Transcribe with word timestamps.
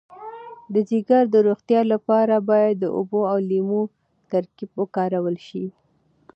د 0.73 0.75
ځیګر 0.89 1.23
د 1.31 1.35
روغتیا 1.47 1.81
لپاره 1.93 2.35
باید 2.49 2.75
د 2.79 2.85
اوبو 2.97 3.19
او 3.31 3.37
لیمو 3.49 3.81
ترکیب 4.31 4.69
وکارول 4.81 5.35
شي. 5.47 5.65